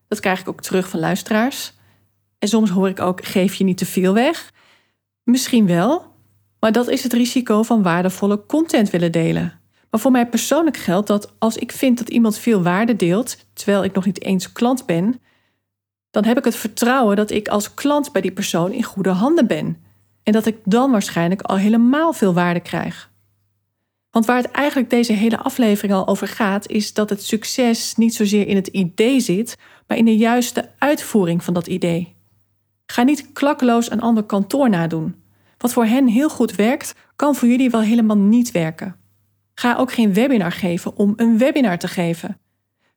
Dat 0.07 0.19
krijg 0.19 0.39
ik 0.39 0.47
ook 0.47 0.61
terug 0.61 0.89
van 0.89 0.99
luisteraars. 0.99 1.73
En 2.39 2.47
soms 2.47 2.69
hoor 2.69 2.89
ik 2.89 2.99
ook: 2.99 3.25
geef 3.25 3.53
je 3.53 3.63
niet 3.63 3.77
te 3.77 3.85
veel 3.85 4.13
weg. 4.13 4.51
Misschien 5.23 5.67
wel, 5.67 6.05
maar 6.59 6.71
dat 6.71 6.87
is 6.87 7.03
het 7.03 7.13
risico 7.13 7.63
van 7.63 7.83
waardevolle 7.83 8.45
content 8.45 8.89
willen 8.89 9.11
delen. 9.11 9.59
Maar 9.89 9.99
voor 9.99 10.11
mij 10.11 10.27
persoonlijk 10.27 10.77
geldt 10.77 11.07
dat 11.07 11.33
als 11.39 11.57
ik 11.57 11.71
vind 11.71 11.97
dat 11.97 12.09
iemand 12.09 12.37
veel 12.37 12.63
waarde 12.63 12.95
deelt, 12.95 13.37
terwijl 13.53 13.83
ik 13.83 13.93
nog 13.93 14.05
niet 14.05 14.21
eens 14.21 14.51
klant 14.51 14.85
ben, 14.85 15.21
dan 16.11 16.25
heb 16.25 16.37
ik 16.37 16.45
het 16.45 16.55
vertrouwen 16.55 17.15
dat 17.15 17.31
ik 17.31 17.47
als 17.47 17.73
klant 17.73 18.11
bij 18.11 18.21
die 18.21 18.31
persoon 18.31 18.71
in 18.71 18.83
goede 18.83 19.09
handen 19.09 19.47
ben. 19.47 19.77
En 20.23 20.33
dat 20.33 20.45
ik 20.45 20.57
dan 20.63 20.91
waarschijnlijk 20.91 21.41
al 21.41 21.57
helemaal 21.57 22.13
veel 22.13 22.33
waarde 22.33 22.59
krijg. 22.59 23.11
Want 24.11 24.25
waar 24.25 24.37
het 24.37 24.51
eigenlijk 24.51 24.89
deze 24.89 25.13
hele 25.13 25.37
aflevering 25.37 25.93
al 25.93 26.07
over 26.07 26.27
gaat, 26.27 26.67
is 26.67 26.93
dat 26.93 27.09
het 27.09 27.23
succes 27.23 27.95
niet 27.95 28.15
zozeer 28.15 28.47
in 28.47 28.55
het 28.55 28.67
idee 28.67 29.19
zit, 29.19 29.57
maar 29.87 29.97
in 29.97 30.05
de 30.05 30.17
juiste 30.17 30.69
uitvoering 30.77 31.43
van 31.43 31.53
dat 31.53 31.67
idee. 31.67 32.15
Ga 32.91 33.03
niet 33.03 33.31
klakkeloos 33.33 33.91
een 33.91 34.01
ander 34.01 34.23
kantoor 34.23 34.69
nadoen. 34.69 35.15
Wat 35.57 35.73
voor 35.73 35.85
hen 35.85 36.07
heel 36.07 36.29
goed 36.29 36.55
werkt, 36.55 36.95
kan 37.15 37.35
voor 37.35 37.47
jullie 37.47 37.69
wel 37.69 37.81
helemaal 37.81 38.17
niet 38.17 38.51
werken. 38.51 38.95
Ga 39.53 39.75
ook 39.75 39.91
geen 39.91 40.13
webinar 40.13 40.51
geven 40.51 40.95
om 40.95 41.13
een 41.15 41.37
webinar 41.37 41.77
te 41.77 41.87
geven. 41.87 42.37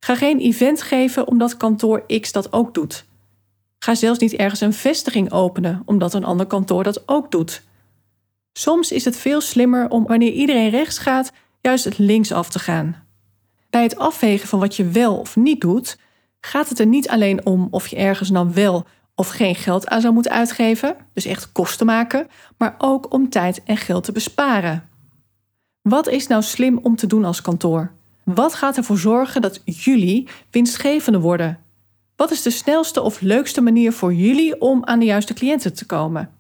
Ga 0.00 0.14
geen 0.14 0.38
event 0.38 0.82
geven 0.82 1.28
omdat 1.28 1.56
kantoor 1.56 2.06
X 2.20 2.32
dat 2.32 2.52
ook 2.52 2.74
doet. 2.74 3.04
Ga 3.78 3.94
zelfs 3.94 4.18
niet 4.18 4.32
ergens 4.32 4.60
een 4.60 4.72
vestiging 4.72 5.32
openen 5.32 5.82
omdat 5.84 6.14
een 6.14 6.24
ander 6.24 6.46
kantoor 6.46 6.82
dat 6.82 7.08
ook 7.08 7.30
doet. 7.30 7.62
Soms 8.52 8.92
is 8.92 9.04
het 9.04 9.16
veel 9.16 9.40
slimmer 9.40 9.90
om 9.90 10.06
wanneer 10.06 10.32
iedereen 10.32 10.70
rechts 10.70 10.98
gaat, 10.98 11.32
juist 11.60 11.84
het 11.84 11.98
links 11.98 12.32
af 12.32 12.48
te 12.48 12.58
gaan. 12.58 13.04
Bij 13.70 13.82
het 13.82 13.98
afwegen 13.98 14.48
van 14.48 14.58
wat 14.58 14.76
je 14.76 14.88
wel 14.88 15.16
of 15.16 15.36
niet 15.36 15.60
doet, 15.60 15.98
gaat 16.40 16.68
het 16.68 16.78
er 16.78 16.86
niet 16.86 17.08
alleen 17.08 17.46
om 17.46 17.68
of 17.70 17.86
je 17.86 17.96
ergens 17.96 18.30
nou 18.30 18.50
wel 18.54 18.86
of 19.14 19.28
geen 19.28 19.54
geld 19.54 19.88
aan 19.88 20.00
zou 20.00 20.14
moeten 20.14 20.32
uitgeven, 20.32 20.96
dus 21.12 21.24
echt 21.24 21.52
kosten 21.52 21.86
maken, 21.86 22.26
maar 22.56 22.74
ook 22.78 23.12
om 23.12 23.28
tijd 23.28 23.62
en 23.64 23.76
geld 23.76 24.04
te 24.04 24.12
besparen. 24.12 24.88
Wat 25.82 26.08
is 26.08 26.26
nou 26.26 26.42
slim 26.42 26.78
om 26.82 26.96
te 26.96 27.06
doen 27.06 27.24
als 27.24 27.40
kantoor? 27.40 27.92
Wat 28.24 28.54
gaat 28.54 28.76
ervoor 28.76 28.98
zorgen 28.98 29.42
dat 29.42 29.60
jullie 29.64 30.28
winstgevende 30.50 31.20
worden? 31.20 31.58
Wat 32.16 32.30
is 32.30 32.42
de 32.42 32.50
snelste 32.50 33.02
of 33.02 33.20
leukste 33.20 33.60
manier 33.60 33.92
voor 33.92 34.14
jullie 34.14 34.60
om 34.60 34.84
aan 34.84 34.98
de 34.98 35.04
juiste 35.04 35.34
cliënten 35.34 35.74
te 35.74 35.86
komen? 35.86 36.30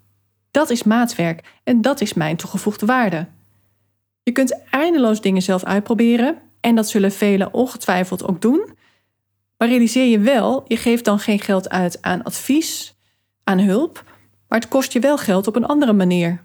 Dat 0.50 0.70
is 0.70 0.82
maatwerk 0.82 1.44
en 1.64 1.80
dat 1.80 2.00
is 2.00 2.14
mijn 2.14 2.36
toegevoegde 2.36 2.86
waarde. 2.86 3.26
Je 4.22 4.32
kunt 4.32 4.58
eindeloos 4.70 5.20
dingen 5.20 5.42
zelf 5.42 5.64
uitproberen 5.64 6.38
en 6.60 6.74
dat 6.74 6.88
zullen 6.88 7.12
velen 7.12 7.54
ongetwijfeld 7.54 8.24
ook 8.24 8.40
doen. 8.40 8.73
Maar 9.56 9.68
realiseer 9.68 10.06
je 10.06 10.18
wel, 10.18 10.64
je 10.66 10.76
geeft 10.76 11.04
dan 11.04 11.18
geen 11.18 11.40
geld 11.40 11.68
uit 11.70 12.02
aan 12.02 12.22
advies, 12.22 12.94
aan 13.44 13.58
hulp, 13.58 14.04
maar 14.48 14.58
het 14.60 14.68
kost 14.68 14.92
je 14.92 15.00
wel 15.00 15.18
geld 15.18 15.46
op 15.46 15.56
een 15.56 15.66
andere 15.66 15.92
manier. 15.92 16.44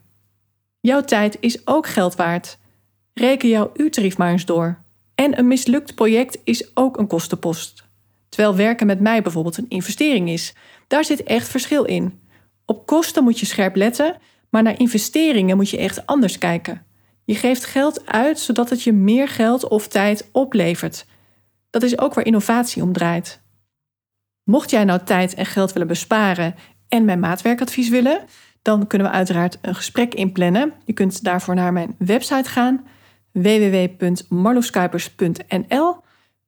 Jouw 0.79 1.01
tijd 1.01 1.37
is 1.39 1.67
ook 1.67 1.87
geld 1.87 2.15
waard. 2.15 2.57
Reken 3.13 3.49
jouw 3.49 3.71
uurtarief 3.75 4.17
maar 4.17 4.31
eens 4.31 4.45
door. 4.45 4.83
En 5.15 5.39
een 5.39 5.47
mislukt 5.47 5.95
project 5.95 6.37
is 6.43 6.71
ook 6.73 6.97
een 6.97 7.07
kostenpost. 7.07 7.83
Terwijl 8.29 8.55
werken 8.55 8.87
met 8.87 8.99
mij 8.99 9.21
bijvoorbeeld 9.21 9.57
een 9.57 9.69
investering 9.69 10.29
is. 10.29 10.53
Daar 10.87 11.05
zit 11.05 11.23
echt 11.23 11.47
verschil 11.47 11.83
in. 11.83 12.19
Op 12.65 12.85
kosten 12.85 13.23
moet 13.23 13.39
je 13.39 13.45
scherp 13.45 13.75
letten, 13.75 14.17
maar 14.49 14.63
naar 14.63 14.79
investeringen 14.79 15.55
moet 15.55 15.69
je 15.69 15.77
echt 15.77 16.05
anders 16.05 16.37
kijken. 16.37 16.85
Je 17.25 17.35
geeft 17.35 17.65
geld 17.65 18.05
uit 18.05 18.39
zodat 18.39 18.69
het 18.69 18.83
je 18.83 18.93
meer 18.93 19.27
geld 19.27 19.67
of 19.67 19.87
tijd 19.87 20.29
oplevert. 20.31 21.05
Dat 21.69 21.83
is 21.83 21.99
ook 21.99 22.13
waar 22.13 22.25
innovatie 22.25 22.83
om 22.83 22.93
draait. 22.93 23.41
Mocht 24.43 24.69
jij 24.69 24.83
nou 24.83 25.03
tijd 25.03 25.33
en 25.33 25.45
geld 25.45 25.73
willen 25.73 25.87
besparen 25.87 26.55
en 26.87 27.05
mijn 27.05 27.19
maatwerkadvies 27.19 27.89
willen, 27.89 28.21
dan 28.61 28.87
kunnen 28.87 29.07
we 29.07 29.13
uiteraard 29.13 29.57
een 29.61 29.75
gesprek 29.75 30.13
inplannen. 30.13 30.73
Je 30.85 30.93
kunt 30.93 31.23
daarvoor 31.23 31.55
naar 31.55 31.73
mijn 31.73 31.95
website 31.97 32.49
gaan 32.49 32.85
www.marloeskuipers.nl 33.31 35.97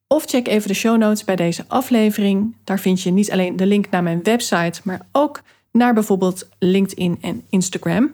of 0.07 0.25
check 0.25 0.47
even 0.47 0.67
de 0.67 0.73
show 0.73 0.97
notes 0.97 1.23
bij 1.23 1.35
deze 1.35 1.63
aflevering. 1.67 2.55
Daar 2.63 2.79
vind 2.79 3.01
je 3.01 3.11
niet 3.11 3.31
alleen 3.31 3.55
de 3.55 3.65
link 3.65 3.89
naar 3.89 4.03
mijn 4.03 4.23
website, 4.23 4.81
maar 4.83 5.07
ook 5.11 5.41
naar 5.71 5.93
bijvoorbeeld 5.93 6.49
LinkedIn 6.59 7.17
en 7.21 7.43
Instagram. 7.49 8.11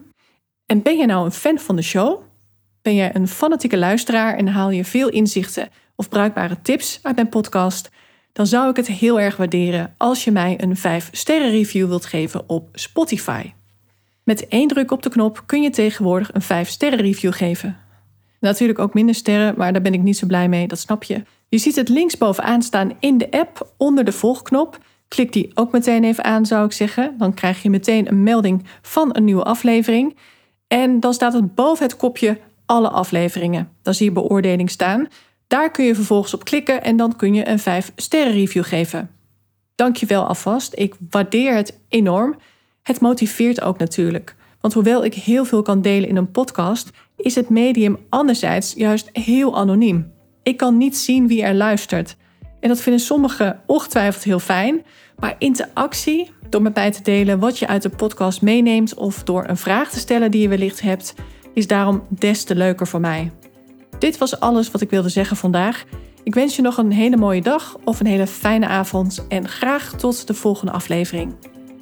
En 0.66 0.82
ben 0.82 0.98
je 0.98 1.06
nou 1.06 1.26
een 1.26 1.32
fan 1.32 1.60
van 1.60 1.76
de 1.76 1.82
show? 1.82 2.22
Ben 2.82 2.96
jij 2.96 3.16
een 3.16 3.28
fanatieke 3.28 3.78
luisteraar 3.78 4.36
en 4.36 4.48
haal 4.48 4.70
je 4.70 4.86
veel 4.86 5.10
inzichten 5.10 5.70
of 5.98 6.10
bruikbare 6.10 6.62
tips 6.62 7.00
uit 7.02 7.16
mijn 7.16 7.30
podcast? 7.30 7.90
Dan 8.34 8.48
zou 8.48 8.70
ik 8.70 8.76
het 8.76 8.88
heel 8.88 9.20
erg 9.20 9.38
waarderen 9.38 9.94
als 9.98 10.24
je 10.24 10.32
mij 10.32 10.62
een 10.62 10.78
5-sterren 10.78 11.52
review 11.52 11.88
wilt 11.88 12.06
geven 12.06 12.50
op 12.50 12.70
Spotify. 12.74 13.52
Met 14.24 14.48
één 14.48 14.68
druk 14.68 14.92
op 14.92 15.04
de 15.04 15.10
knop 15.10 15.44
kun 15.46 15.62
je 15.62 15.70
tegenwoordig 15.70 16.30
een 16.34 16.66
5-sterren 16.66 17.00
review 17.00 17.34
geven. 17.34 17.78
Natuurlijk 18.40 18.80
ook 18.80 18.94
minder 18.94 19.16
sterren, 19.16 19.54
maar 19.58 19.74
daar 19.74 19.82
ben 19.82 19.94
ik 19.94 20.02
niet 20.02 20.18
zo 20.18 20.28
blij 20.28 20.50
mee, 20.50 20.68
dat 20.68 20.80
snap 20.80 21.04
je. 21.04 21.24
Je 21.50 21.58
ziet 21.58 21.76
het 21.76 21.90
linksbovenaan 21.90 22.62
staan 22.62 22.92
in 23.00 23.18
de 23.18 23.32
app 23.32 23.74
onder 23.78 24.04
de 24.06 24.12
volgknop. 24.12 24.80
Klik 25.08 25.34
die 25.34 25.52
ook 25.54 25.72
meteen 25.72 26.04
even 26.04 26.24
aan, 26.24 26.46
zou 26.46 26.66
ik 26.66 26.72
zeggen. 26.72 27.16
Dan 27.18 27.34
krijg 27.34 27.64
je 27.64 27.70
meteen 27.70 28.08
een 28.08 28.24
melding 28.24 28.66
van 28.82 29.10
een 29.12 29.24
nieuwe 29.24 29.44
aflevering. 29.44 30.18
En 30.68 31.00
dan 31.00 31.14
staat 31.14 31.34
het 31.34 31.56
boven 31.56 31.86
het 31.86 31.98
kopje 31.98 32.40
alle 32.66 32.90
afleveringen. 32.90 33.70
Dan 33.82 33.94
zie 33.94 34.06
je 34.06 34.12
beoordeling 34.12 34.70
staan. 34.70 35.08
Daar 35.48 35.72
kun 35.72 35.86
je 35.86 35.96
vervolgens 35.96 36.34
op 36.34 36.44
klikken 36.44 36.84
en 36.84 36.98
dan 36.98 37.16
kun 37.16 37.34
je 37.34 37.48
een 37.48 37.60
5 37.60 37.92
sterren 37.96 38.34
review 38.34 38.64
geven. 38.64 39.10
Dankjewel 39.76 40.26
alvast. 40.26 40.74
Ik 40.76 40.96
waardeer 41.10 41.56
het 41.56 41.80
enorm. 41.90 42.36
Het 42.84 43.00
motiveert 43.00 43.62
ook 43.62 43.78
natuurlijk. 43.78 44.36
Want 44.62 44.74
hoewel 44.74 45.06
ik 45.06 45.14
heel 45.14 45.46
veel 45.46 45.62
kan 45.62 45.82
delen 45.82 46.10
in 46.10 46.16
een 46.16 46.32
podcast, 46.32 46.90
is 47.16 47.36
het 47.36 47.50
medium 47.50 47.98
anderzijds 48.10 48.74
juist 48.74 49.10
heel 49.14 49.58
anoniem. 49.58 50.12
Ik 50.44 50.58
kan 50.58 50.78
niet 50.78 50.98
zien 50.98 51.28
wie 51.28 51.44
er 51.44 51.54
luistert. 51.54 52.16
En 52.60 52.70
dat 52.70 52.82
vinden 52.82 53.02
sommigen 53.02 53.62
ongetwijfeld 53.66 54.24
heel 54.24 54.40
fijn. 54.40 54.86
Maar 55.20 55.36
interactie, 55.38 56.32
door 56.50 56.62
met 56.62 56.76
mij 56.76 56.92
te 56.92 57.02
delen 57.02 57.40
wat 57.40 57.60
je 57.60 57.68
uit 57.68 57.82
de 57.82 57.90
podcast 57.90 58.42
meeneemt 58.42 58.94
of 58.94 59.24
door 59.24 59.48
een 59.48 59.58
vraag 59.58 59.90
te 59.90 60.00
stellen 60.00 60.32
die 60.32 60.42
je 60.42 60.48
wellicht 60.48 60.82
hebt, 60.82 61.14
is 61.54 61.68
daarom 61.68 62.04
des 62.10 62.44
te 62.44 62.56
leuker 62.56 62.88
voor 62.88 63.00
mij. 63.00 63.32
Dit 64.00 64.18
was 64.18 64.40
alles 64.40 64.72
wat 64.72 64.82
ik 64.82 64.90
wilde 64.90 65.10
zeggen 65.10 65.38
vandaag. 65.38 65.84
Ik 66.24 66.34
wens 66.34 66.56
je 66.56 66.62
nog 66.62 66.78
een 66.78 66.92
hele 66.92 67.18
mooie 67.18 67.42
dag 67.42 67.78
of 67.84 68.00
een 68.00 68.06
hele 68.06 68.28
fijne 68.28 68.68
avond 68.68 69.26
en 69.28 69.48
graag 69.48 69.94
tot 69.94 70.28
de 70.28 70.34
volgende 70.34 70.72
aflevering. 70.72 71.36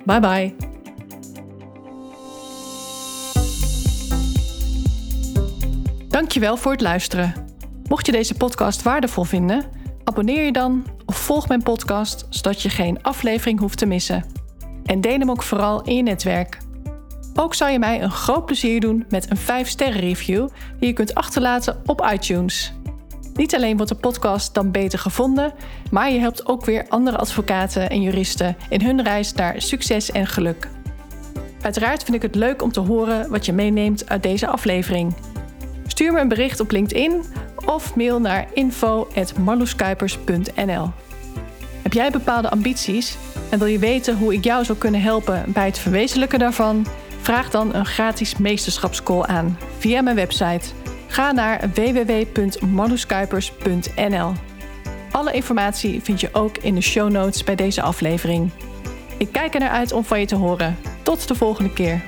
Bye 0.06 0.20
bye. 0.20 0.56
Dankjewel 6.08 6.58
voor 6.58 6.72
het 6.72 6.82
luisteren. 6.82 7.34
Mocht 7.88 8.06
je 8.06 8.12
deze 8.12 8.34
podcast 8.34 8.84
waardevol 8.84 9.24
vinden, 9.24 9.66
abonneer 10.04 10.44
je 10.44 10.52
dan 10.52 10.86
of 11.06 11.18
volg 11.18 11.48
mijn 11.48 11.64
podcast 11.64 12.28
zodat 12.30 12.62
je 12.62 12.70
geen 12.70 13.02
aflevering 13.02 13.60
hoeft 13.60 13.78
te 13.78 13.86
missen. 13.86 14.26
En 14.86 15.02
deel 15.02 15.20
hem 15.20 15.30
ook 15.30 15.44
vooral 15.44 15.82
in 15.82 15.96
je 15.96 16.04
netwerk. 16.04 16.58
Ook 17.38 17.54
zou 17.54 17.72
je 17.72 17.80
mij 17.80 18.02
een 18.02 18.12
groot 18.12 18.46
plezier 18.46 18.80
doen 18.80 19.06
met 19.10 19.28
een 19.30 19.38
5-sterren 19.38 20.00
review 20.00 20.48
die 20.80 20.88
je 20.88 20.94
kunt 20.94 21.16
achterlaten 21.16 21.82
op 21.86 22.10
iTunes. 22.14 22.74
Niet 23.34 23.56
alleen 23.56 23.76
wordt 23.76 23.92
de 23.92 23.98
podcast 23.98 24.54
dan 24.54 24.72
beter 24.72 25.00
gevonden, 25.00 25.54
maar 25.92 26.12
je 26.12 26.20
helpt 26.20 26.46
ook 26.46 26.66
weer 26.66 26.86
andere 26.88 27.18
advocaten 27.18 27.90
en 27.90 28.02
juristen 28.02 28.56
in 28.70 28.82
hun 28.82 29.04
reis 29.04 29.34
naar 29.34 29.62
succes 29.62 30.12
en 30.12 30.28
geluk. 30.28 30.70
Uiteraard 31.62 32.04
vind 32.04 32.16
ik 32.16 32.22
het 32.22 32.36
leuk 32.36 32.62
om 32.62 32.72
te 32.72 32.80
horen 32.80 33.30
wat 33.30 33.46
je 33.46 33.54
meeneemt 33.54 34.10
uit 34.10 34.24
deze 34.24 34.48
aflevering. 34.48 35.14
Stuur 35.88 36.14
me 36.14 36.20
een 36.20 36.28
bericht 36.28 36.60
op 36.60 36.72
LinkedIn 36.72 37.24
of 37.66 37.96
mail 37.96 38.20
naar 38.20 38.48
info.marloeskuipers.nl. 38.54 40.90
Heb 41.82 41.94
jij 41.94 42.12
bepaalde 42.12 42.50
ambities 42.50 43.18
en 43.50 43.60
wil 43.60 43.68
je 43.68 43.80
weten 43.80 44.18
hoe 44.18 44.34
ik 44.34 44.44
jou 44.44 44.66
zou 44.66 44.78
kunnen 44.78 45.02
helpen 45.02 45.44
bij 45.48 45.66
het 45.66 45.80
verwezenlijken 45.80 46.40
daarvan? 46.40 46.86
Vraag 47.26 47.50
dan 47.50 47.74
een 47.74 47.86
gratis 47.86 48.38
meesterschapscall 48.38 49.22
aan 49.22 49.58
via 49.78 50.02
mijn 50.02 50.16
website. 50.16 50.70
Ga 51.08 51.32
naar 51.32 51.70
www.marloeskuipers.nl. 51.74 54.34
Alle 55.12 55.32
informatie 55.32 56.02
vind 56.02 56.22
je 56.22 56.30
ook 56.32 56.58
in 56.58 56.76
de 56.76 56.82
show 56.82 57.12
notes 57.12 57.44
bij 57.44 57.56
deze 57.56 57.82
aflevering. 57.82 58.52
Ik 59.18 59.32
kijk 59.32 59.54
er 59.54 59.60
naar 59.60 59.70
uit 59.70 59.92
om 59.92 60.04
van 60.04 60.20
je 60.20 60.26
te 60.26 60.36
horen. 60.36 60.78
Tot 61.04 61.28
de 61.28 61.36
volgende 61.36 61.74
keer. 61.74 62.04